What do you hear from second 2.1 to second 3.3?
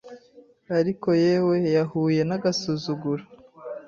nagasuzuguro